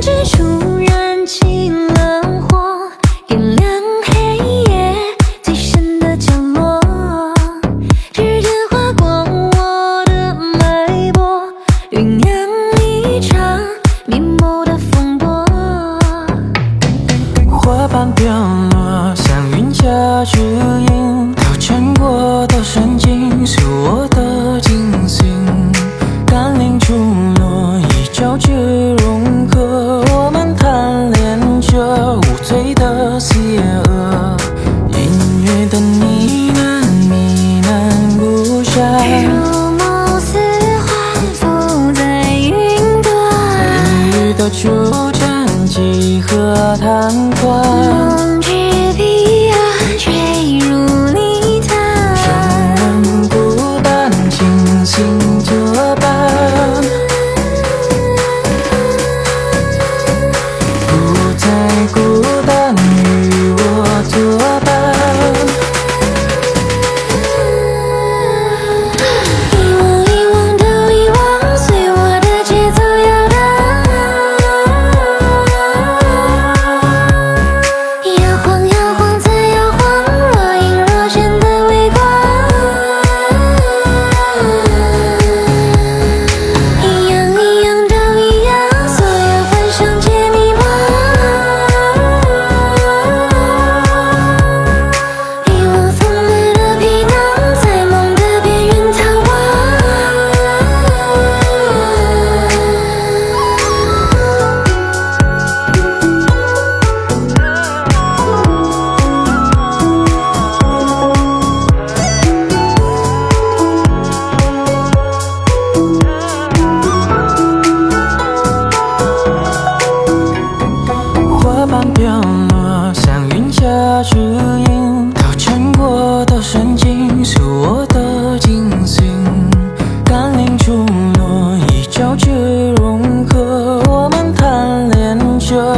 [0.00, 2.90] 之处燃起了火，
[3.26, 4.38] 点亮黑
[4.70, 4.94] 夜
[5.42, 6.80] 最深的角落。
[8.10, 11.42] 指尖划过我的脉搏，
[11.90, 12.48] 酝酿
[12.80, 13.60] 一场
[14.06, 15.46] 迷蒙的风波。
[17.50, 18.32] 花瓣飘
[18.70, 19.84] 落，像云下
[20.24, 24.58] 指引，调整过的神经是我的
[33.50, 34.36] 的邪恶，
[34.88, 36.58] 音乐的呢喃
[37.08, 37.68] 弥漫
[38.16, 38.70] 不下。
[39.24, 39.30] 如
[39.72, 40.38] 梦似
[40.86, 40.90] 幻，
[41.34, 42.00] 浮在
[42.38, 42.52] 云
[43.02, 43.10] 端。
[44.12, 48.39] 雨的纠缠，几何贪欢。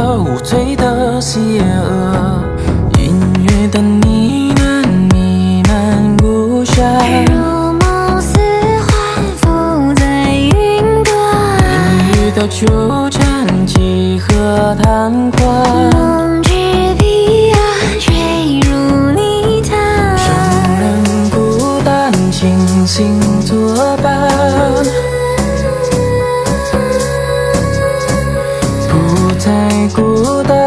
[0.03, 2.43] 着无罪的邪恶，
[2.99, 6.83] 音乐的呢喃弥漫不下。
[7.31, 8.37] 如梦似
[8.85, 11.15] 幻，浮在云端。
[12.17, 15.89] 雨的纠缠，几何贪欢。
[15.93, 16.51] 梦之
[16.99, 17.61] 彼岸，
[17.97, 19.71] 坠入泥潭。
[20.17, 24.22] 让人孤单，清醒作伴。
[29.43, 30.62] 太孤单。